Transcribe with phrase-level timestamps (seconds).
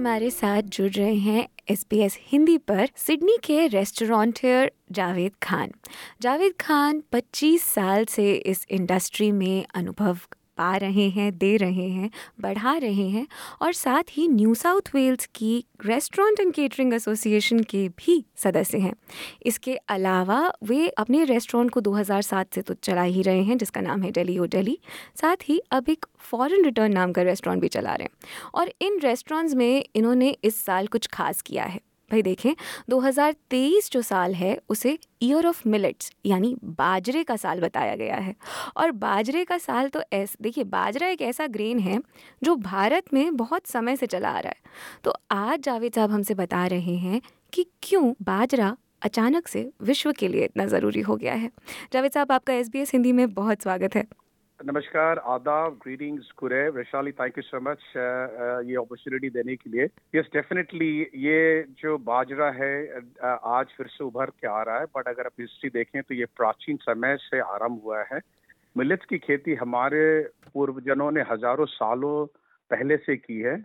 [0.00, 5.72] हमारे साथ जुड़ रहे हैं एस बी एस हिंदी पर सिडनी के रेस्टोरेंटर जावेद खान।
[6.22, 10.18] जावेद खान 25 साल से इस इंडस्ट्री में अनुभव
[10.60, 13.26] पा रहे हैं, दे रहे हैं, बढ़ा रहे हैं
[13.62, 18.92] और साथ ही न्यू साउथ वेल्स की रेस्टोरेंट एंड केटरिंग एसोसिएशन के भी सदस्य हैं।
[19.46, 24.02] इसके अलावा वे अपने रेस्टोरेंट को 2007 से तो चला ही रहे हैं, जिसका नाम
[24.02, 24.78] है डेली ओ डेली
[25.20, 29.00] साथ ही अब एक फॉरेन रिटर्न नाम का रेस्टोरेंट भी चला रहे हैं। और इन
[29.00, 32.54] रेस्टोरेंट्स में इन्होंने इस साल कुछ खास किया है। भाई देखें
[32.90, 38.34] 2023 जो साल है, उसे ईयर ऑफ़ मिलेट्स यानी बाजरे का साल बताया गया है।
[38.76, 42.00] और बाजरे का साल तो ऐस, देखिए, बाजरा एक ऐसा ग्रेन है,
[42.42, 44.70] जो भारत में बहुत समय से चला आ रहा है।
[45.04, 50.28] तो आज जावेद साहब हमसे बता रहे हैं कि क्यों बाजरा अचानक से विश्व के
[50.28, 51.50] लिए इतना ज़रूरी हो गया है।
[51.92, 54.04] जावेद साहब, आपका एस हिंदी में बहुत स्वागत है।
[54.60, 57.84] नमस्कार आदाब greetings कुरे Vaishali thank you so much
[58.68, 64.04] ये अपॉर्चुनिटी देने के लिए। यस डेफिनेटली ये जो बाजरा है uh, आज फिर से
[64.04, 67.40] उभर के आ रहा है बट अगर आप हिस्ट्री देखें तो ये प्राचीन समय से
[67.40, 68.20] आरंभ हुआ है।
[68.76, 70.04] मिलेट्स की खेती हमारे
[70.54, 72.26] पूर्वजनों ने हज़ारों सालों
[72.70, 73.56] पहले से की है।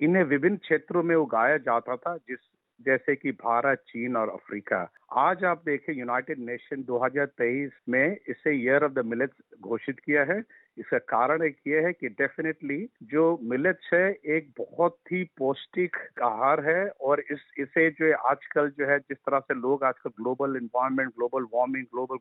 [0.00, 2.38] इन्हें विभिन्न क्षेत्रों में उगाया जाता था जिस
[2.86, 8.84] जैसे कि भारत, चीन और अफ्रीका। आज आप देखें यूनाइटेड नेशन 2023 में इसे ईयर
[8.84, 10.38] ऑफ़ द मिलेट्स घोषित किया है।
[10.78, 12.78] इसका कारण एक ये है कि डेफिनेटली
[13.12, 18.86] जो मिलेट्स है, एक बहुत ही पौष्टिक आहार है और इस, इसे जो आजकल जो
[18.86, 22.18] है, जिस तरह से लोग आजकल global environment global warming global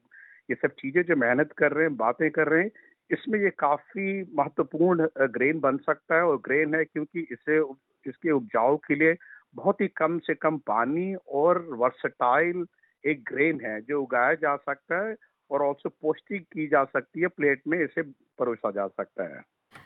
[0.49, 2.71] ये सब चीज़ें जो मेहनत कर रहे हैं, बातें कर रहे हैं,
[3.11, 7.59] इसमें ये काफ़ी महत्वपूर्ण ग्रेन बन सकता है और ग्रेन है क्योंकि इसे
[8.05, 9.13] इसके उपजाऊ के लिए
[9.55, 12.65] बहुत ही कम से कम पानी और वर्सटाइल
[13.03, 15.15] एक ग्रेन है जो उगाया जा सकता है
[15.51, 18.01] और ऑल्सो पौष्टिक की जा सकती है प्लेट में इसे
[18.39, 19.41] परोसा जा सकता है।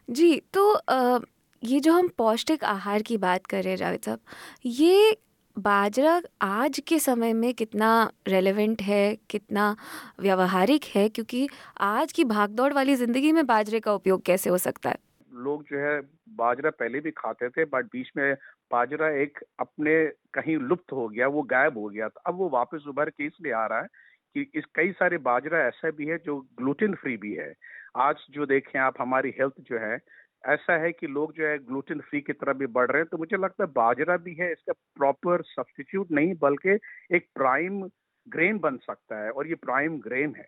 [0.10, 1.20] जी तो आ,
[1.64, 4.20] ये जो हम पौष्टिक आहार की बात कर रहे हैं जावेद साहब
[4.66, 5.18] ये
[5.58, 9.76] बाजरा आज के समय में कितना रेलेवेंट है कितना
[10.20, 11.08] व्यवहारिक है?
[11.10, 14.98] क्योंकि आज की भागदौड़ वाली ज़िंदगी में बाजरे का उपयोग कैसे हो सकता है?
[15.34, 16.00] लोग जो है
[16.30, 18.36] बाजरा पहले भी खाते थे बट बीच में
[18.72, 19.94] बाजरा एक अपने
[20.34, 23.66] कहीं लुप्त हो गया वो गायब हो गया। अब वो वापस उभर के इसलिए आ
[23.66, 23.88] रहा है
[24.36, 27.54] कि इस कई सारे बाजरा ऐसा भी है जो ग्लूटेन फ्री भी है।
[27.98, 29.98] आज जो देखें आप हमारी हेल्थ जो है
[30.44, 33.18] ऐसा है कि लोग जो है ग्लूटेन फ्री की तरफ़ भी बढ़ रहे हैं। तो
[33.18, 36.78] मुझे लगता है बाजरा भी है इसका प्रॉपर सब्सटीट्यूट नहीं बल्कि
[37.16, 37.82] एक प्राइम
[38.28, 40.48] ग्रेन बन सकता है और ये प्राइम ग्रेन है।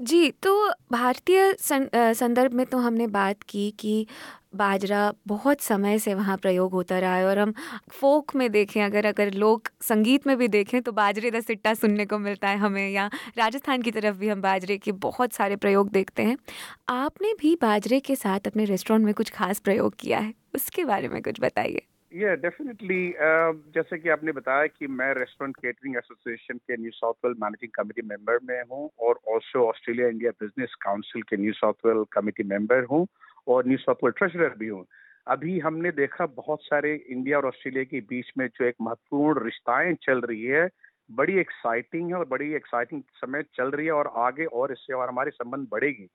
[0.00, 4.06] जी, तो भारतीय संदर्भ में तो हमने बात की कि
[4.52, 7.52] बाजरा बहुत समय से वहाँ प्रयोग होता रहा है और हम
[7.90, 12.06] फ़ोक में देखें अगर अगर लोक संगीत में भी देखें तो बाजरे का सिट्टा सुनने
[12.06, 15.90] को मिलता है हमें या राजस्थान की तरफ़ भी हम बाजरे के बहुत सारे प्रयोग
[15.90, 16.36] देखते हैं।
[16.88, 21.08] आपने भी बाजरे के साथ अपने रेस्टोरेंट में कुछ ख़ास प्रयोग किया है, उसके बारे
[21.08, 21.82] में कुछ बताइए?
[22.12, 27.14] ये डेफिनेटली uh, जैसे कि आपने बताया कि मैं रेस्टोरेंट केटरिंग एसोसिएशन के New South
[27.24, 31.86] Wales managing committee member में हूँ और also Australia India business council के New South
[31.86, 33.06] Wales committee member हूँ
[33.48, 34.84] और न्यू साउथ वेल ट्रेजरर भी हूँ।
[35.26, 39.94] अभी हमने देखा बहुत सारे इंडिया और ऑस्ट्रेलिया के बीच में जो एक महत्वपूर्ण रिश्ताएँ
[39.94, 40.68] चल रही है,
[41.10, 45.08] बड़ी एक्साइटिंग है और बड़ी एक्साइटिंग समय चल रही है और आगे और इससे और
[45.08, 46.08] हमारे संबंध बढ़ेगी।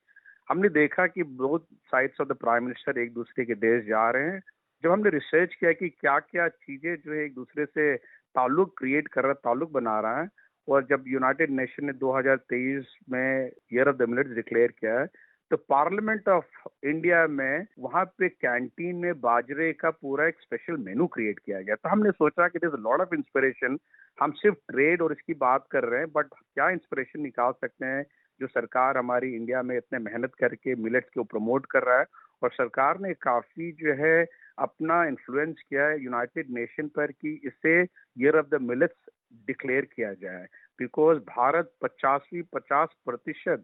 [0.49, 4.23] हमने देखा कि both sides of the prime minister एक दूसरे के देश जा रहे
[4.23, 4.41] हैं।
[4.83, 7.95] जब हमने रिसर्च किया कि क्या क्या चीज़ें जो है एक दूसरे से
[8.35, 10.29] ताल्लुक क्रिएट कर रहा, ताल्लुक बना रहा है,
[10.69, 15.05] और जब यूनाइटेड नेशन ने 2023 में year of the millets declare किया है
[15.53, 21.05] तो पार्लियामेंट ऑफ़ इंडिया में वहाँ पे कैंटीन में बाजरे का पूरा एक स्पेशल मेनू
[21.07, 23.77] क्रिएट किया गया। तो हमने सोचा कि दिस लॉट ऑफ़ इंस्पिरेशन
[24.17, 28.03] हम सिर्फ़ ट्रेड और इसकी बात कर रहे हैं बट क्या इंस्पिरेशन निकाल सकते हैं
[28.41, 32.05] जो सरकार हमारी इंडिया में इतने मेहनत करके मिलेट्स को प्रमोट कर रहा है?
[32.43, 34.25] और सरकार ने काफ़ी जो है
[34.59, 39.13] अपना इन्फ्लुएंस किया है यूनाइटेड नेशन पर कि इसे year of the millets
[39.47, 40.45] declare किया जाए।
[40.79, 43.63] बिकॉज़ भारत पचासवीं पचास प्रतिशत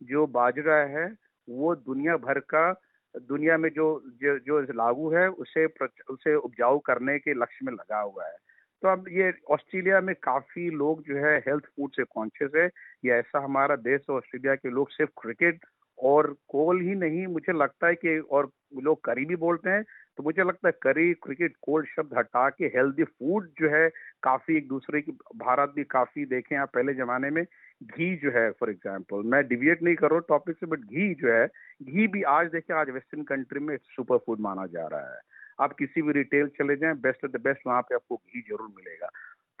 [0.00, 1.08] जो बाजरा है
[1.50, 2.80] वो दुनिया भर का
[3.16, 5.66] दुनिया में जो जो, जो लागू है उसे
[6.10, 8.36] उसे उपजाऊ करने के लक्ष्य में लगा हुआ है।
[8.82, 12.66] तो अब ये ऑस्ट्रेलिया में काफ़ी लोग जो है हेल्थ फ़ूड से कॉन्शियस है।
[13.04, 15.60] ये ऐसा हमारा देश ऑस्ट्रेलिया के लोग सिर्फ़ क्रिकेट
[16.00, 18.50] और कोल ही नहीं, मुझे लगता है कि और
[18.82, 19.82] लोग करी भी बोलते हैं
[20.18, 23.88] तो मुझे लगता है करी, क्रिकेट कोल्ड शब्द हटा के हेल्दी फ़ूड जो है,
[24.22, 27.42] काफ़ी एक दूसरे की, भारत भी काफ़ी देखे आप पहले जमाने में,
[27.82, 31.46] घी जो है फॉर एग्ज़ाम्पल मैं डिविएट नहीं कर टॉपिक से बट घी जो है,
[31.82, 35.20] घी भी आज देखिए, आज वेस्टर्न कंट्री में सुपर फ़ूड माना जा रहा है।
[35.60, 38.68] आप किसी भी रिटेल चले जाएँ बेस्ट ऑफ़ द बेस्ट वहाँ पे आपको घी ज़रूर
[38.76, 39.08] मिलेगा।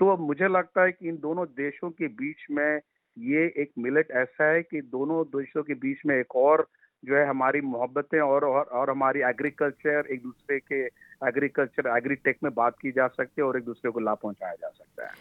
[0.00, 2.80] तो अब मुझे लगता है कि इन दोनों देशों के बीच में
[3.20, 6.66] ये एक मिलेट ऐसा है कि दोनों देशों के बीच में एक और
[7.02, 10.84] जो है हमारी मोहब्बतें और, और और हमारी एग्रीकल्चर एक दूसरे के
[11.28, 14.68] एग्रीकल्चर एग्रीटेक में बात की जा सकती है और एक दूसरे को लाभ पहुँचाया जा
[14.68, 15.12] सकता है।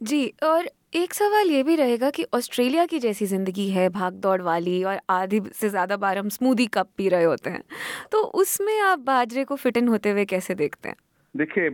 [0.00, 4.40] जी और एक सवाल ये भी रहेगा कि ऑस्ट्रेलिया की जैसी ज़िंदगी है भाग दौड़
[4.42, 7.62] वाली और आधी से ज़्यादा बार हम स्मूदी कप पी रहे होते हैं
[8.12, 10.96] तो उसमें आप बाजरे को फिट इन होते हुए कैसे देखते हैं?
[11.34, 11.68] देखिए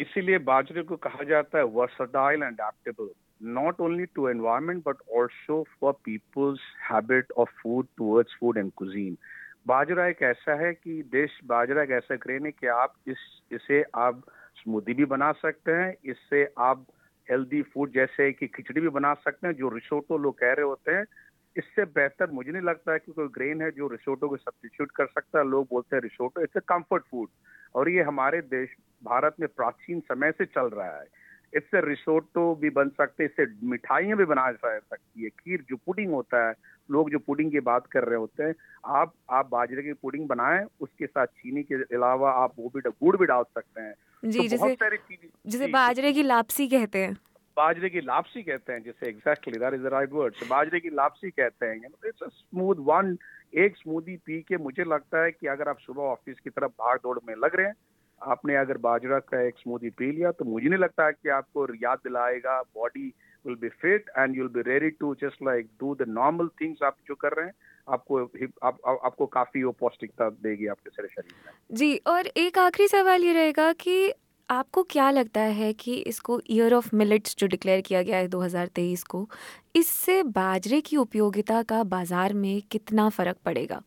[0.00, 3.08] इसीलिए बाजरे को कहा जाता है versatile and adaptable
[3.44, 6.60] not only to environment, but also for people's
[6.90, 9.16] habit of food towards food and cuisine.
[9.66, 13.84] बाजरा एक ऐसा है कि देश बाजरा एक ऐसा ग्रेन है कि आप इस, इसे
[13.94, 14.22] आप
[14.54, 16.86] स्मूदी भी बना सकते हैं, इससे आप
[17.30, 20.92] हेल्दी फ़ूड जैसे कि खिचड़ी भी बना सकते हैं, जो रिसोटो लोग कह रहे होते
[20.92, 21.04] हैं।
[21.56, 25.06] इससे बेहतर मुझे नहीं लगता है कि कोई ग्रेन है जो रिसोटो को सब्सिट्यूट कर
[25.06, 27.28] सकता है। लोग बोलते हैं risotto it's a comfort food
[27.74, 28.68] और ये हमारे देश,
[29.04, 31.23] भारत में प्राचीन समय से चल रहा है।
[31.54, 36.46] इससे रिसोटो भी बन सकते इससे मिठाइयाँ भी बना सकती है। खीर जो पुडिंग होता
[36.48, 36.54] है
[36.88, 38.54] लोग जो पुडिंग की बात कर रहे होते हैं
[38.94, 43.16] आप आप बाजरे की पुडिंग बनाएँ उसके साथ चीनी के अलावा आप वो भी गुड़
[43.16, 44.98] भी डाल सकते हैं। जी तो जिसे
[45.46, 47.16] जिसे बाजरे की लापसी कहते हैं।
[47.56, 51.30] बाजरे की लापसी कहते हैं जिसे exactly that is the right word बाजरे की लापसी
[51.30, 51.76] कहते हैं।
[52.06, 53.16] इट्स अ स्मूथ वन
[53.56, 56.98] एक स्मूदी पी के मुझे लगता है कि अगर आप सुबह ऑफ़िस की तरफ़ भाग
[57.02, 57.74] दौड़ में लग रहे हैं
[58.24, 61.66] आपने अगर बाजरा का एक स्मूदी पी लिया तो मुझे नहीं लगता है कि आपको
[61.74, 63.12] याद दिलाएगा body
[63.44, 66.96] will be fit and you'll be ready to just like do the normal things आप
[67.08, 67.54] जो कर रहे हैं
[67.88, 68.32] आपको आप,
[68.64, 73.24] आप, आपको काफ़ी वो पौष्टिकता देगी आपके सारे शरीर में। जी और एक आखिरी सवाल
[73.24, 74.12] ये रहेगा कि
[74.48, 79.02] आपको क्या लगता है कि इसको ईयर ऑफ़ मिलेट्स जो डिक्लेयर किया गया है 2023
[79.02, 79.28] को
[79.76, 83.82] इससे बाजरे की उपयोगिता का बाज़ार में कितना फ़र्क पड़ेगा?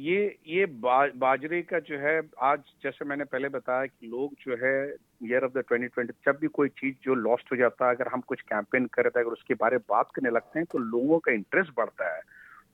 [0.00, 4.56] ये ये बा, बाजरे का जो है आज जैसे मैंने पहले बताया कि लोग जो
[4.66, 4.94] है
[5.24, 8.20] ईयर ऑफ़ द 2020 जब भी कोई चीज़ जो लॉस्ट हो जाता है अगर हम
[8.20, 11.18] कुछ कैंपेन कर रहे थे अगर उसके बारे में बात करने लगते हैं तो लोगों
[11.18, 12.22] का इंटरेस्ट बढ़ता है।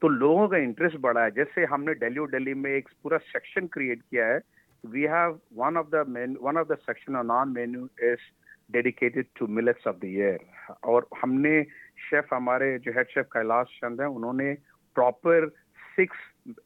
[0.02, 4.02] तो लोगों का इंटरेस्ट बढ़ा है। जैसे हमने दिल्ली डेली में एक पूरा सेक्शन क्रिएट
[4.02, 4.40] किया है।
[4.86, 8.30] We have one of the one of the section on on menu is
[8.72, 10.38] dedicated to millets of the year
[10.84, 11.62] और हमने
[12.10, 14.54] शेफ हमारे जो हेड शेफ कैलाश चंद है उन्होंने
[14.94, 15.48] प्रॉपर
[15.96, 16.16] सिक्स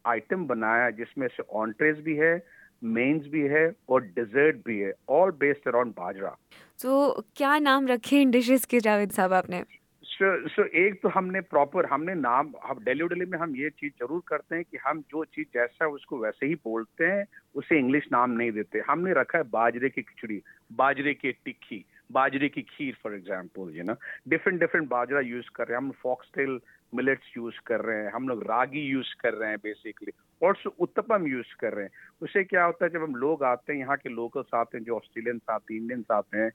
[0.07, 2.47] आइटम बनाया जिसमें से ऑन्ट्रेज भी है
[2.85, 6.37] मेन्स भी है और डेजर्ट भी है ऑल बेस्ड अराउंड बाजरा।
[6.83, 9.65] तो क्या नाम रखे इन डिशेस के जावेद साहब आपने?
[10.05, 13.71] सो so, so एक तो हमने प्रॉपर हमने नाम हम डेली डेली में हम ये
[13.71, 17.25] चीज़ ज़रूर करते हैं कि हम जो चीज़ जैसा है उसको वैसे ही बोलते हैं
[17.55, 20.43] उसे इंग्लिश नाम नहीं देते। हमने रखा है बाजरे की खिचड़ी
[20.73, 23.95] बाजरे की टिक्की। बाजरे की खीर for example you know
[24.29, 26.59] different different bajra use कर रहे हैं। हम फॉक्सटेल
[26.93, 30.13] मिलेट्स यूज़ कर रहे हैं। हम लोग रागी यूज़ कर रहे हैं बेसिकली
[30.43, 31.93] और उत्तपम यूज़ कर रहे हैं।
[32.23, 34.97] उससे क्या होता है, जब हम लोग आते हैं, यहाँ के लोकल्स आते हैं, जो
[34.97, 36.51] ऑस्ट्रेलियंस आते हैं इंडियंस आते हैं,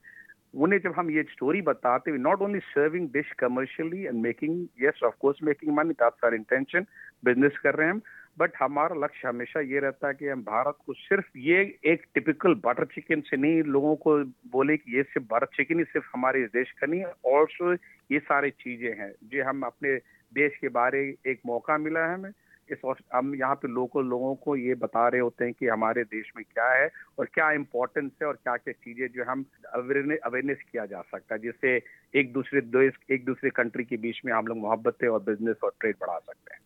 [0.55, 5.03] उन्हें जब हम ये स्टोरी बताते हैं not only serving dish commercially and making yes
[5.03, 6.85] of course making money that's our intention
[7.25, 8.01] business कर रहे हैं हम
[8.37, 12.53] बट हमारा लक्ष्य हमेशा ये रहता है कि हम भारत को सिर्फ़ ये एक टिपिकल
[12.55, 14.17] बटर चिकन से नहीं, लोगों को
[14.51, 17.73] बोले कि ये सिर्फ़ बटर चिकन ही, सिर्फ़ हमारे इस देश का नहीं है ऑल्सो
[18.11, 19.95] ये सारी चीज़ें हैं। जो, हम अपने
[20.33, 22.31] देश के बारे एक मौका मिला है हमें।
[22.69, 22.77] इस
[23.13, 26.43] हम यहाँ पे लोकल लोगों को ये बता रहे होते हैं कि हमारे देश में
[26.53, 26.89] क्या है
[27.19, 31.41] और क्या इम्पोर्टेंस है और क्या क्या चीज़ें जो हम अवेयरनेस किया जा सकता है,
[31.41, 31.81] जिससे
[32.19, 35.73] एक दूसरे देश, एक दूसरे कंट्री के बीच में हम लोग मोहब्बतें और बिज़नेस और
[35.79, 36.61] ट्रेड बढ़ा सकते हैं।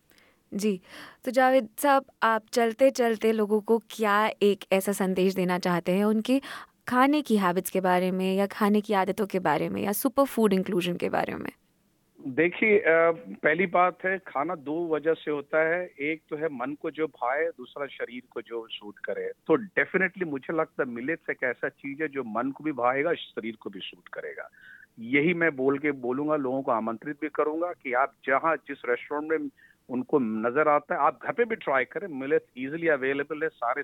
[0.52, 0.80] जी
[1.24, 6.04] तो जावेद साहब, आप चलते चलते लोगों को क्या एक ऐसा संदेश देना चाहते हैं
[6.04, 6.40] उनके
[6.88, 10.24] खाने की हैबिट्स के बारे में या खाने की आदतों के बारे में या सुपर
[10.24, 11.50] फ़ूड इंक्लूजन के बारे में?
[12.18, 16.90] देखिए पहली बात है, खाना दो वजह से होता है। एक तो है, मन को
[16.90, 21.44] जो भाए, दूसरा शरीर को जो सूट करे। तो डेफिनेटली मुझे लगता है मिलेट्स एक
[21.44, 24.48] ऐसा चीज़ है जो मन को भी भाएगा, शरीर को भी सूट करेगा।
[24.98, 29.30] यही मैं बोल के बोलूँगा, लोगों को आमंत्रित भी करूँगा कि आप जहाँ, जिस रेस्टोरेंट
[29.32, 29.48] में
[29.90, 33.82] उनको नज़र आता है। आप घर पे भी ट्राई करें। मिलेट्स इजिली अवेलेबल है। सारे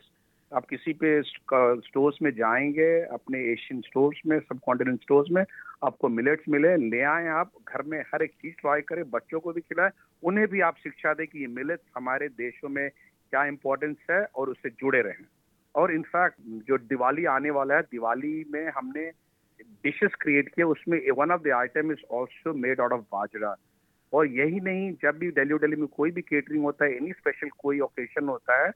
[0.55, 5.45] आप किसी पे स्टोर्स में जाएँगे, अपने एशियन स्टोर्स में सब कॉन्टिनेंट स्टोर्स में,
[5.85, 9.53] आपको मिलेट्स मिले, ले आए आप। घर में हर एक चीज़ ट्राई करें। बच्चों को
[9.53, 9.91] भी खिलाएँ।
[10.23, 12.91] उन्हें भी आप शिक्षा दें कि ये मिलेट्स हमारे देशों में
[13.31, 15.27] क्या इंपॉर्टेंस है और उससे जुड़े रहें।
[15.75, 19.11] और इनफैक्ट जो दिवाली आने वाला है, दिवाली में हमने
[19.63, 23.57] डिशेस क्रिएट किए, उसमें one of the item is also made out of बाजरा
[24.17, 27.49] और यही नहीं, जब भी डेली डेली में कोई भी केटरिंग होता है एनी स्पेशल
[27.59, 28.71] कोई ओकेशन होता है,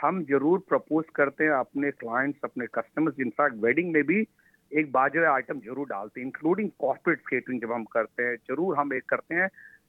[0.00, 4.26] हम ज़रूर प्रपोज करते हैं अपने क्लाइंट्स अपने कस्टमर्स इनफैक्ट वेडिंग में भी
[4.72, 8.92] एक बाजरा आइटम ज़रूर डालते हैं इंक्लूडिंग कॉर्पोरेट केटरिंग जब हम करते हैं, ज़रूर हम
[8.94, 9.48] एक करते हैं।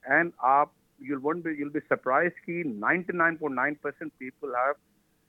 [0.09, 4.73] एंड आप you'll be you'll be surprise की 99.9 परसेंट पीपल हैव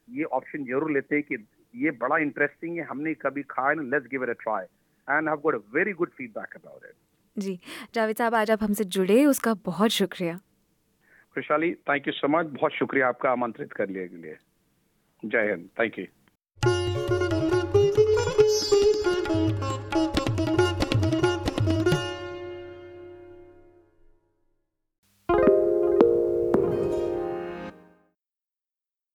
[0.09, 4.07] ये ऑप्शन ज़रूर लेते हैं कि ये बड़ा इंटरेस्टिंग है, हमने कभी खाया ना let's
[4.11, 4.65] give it a try
[5.09, 6.95] and have got a very good feedback about it
[7.39, 7.61] जी।
[7.95, 10.37] जावेद साहब, आज आप हमसे जुड़े, उसका बहुत शुक्रिया।
[11.35, 14.37] खुशहाली थैंक यू सो मच बहुत शुक्रिया आपका आमंत्रित कर लिए के लिए।
[15.25, 16.05] जय हिंद। Thank you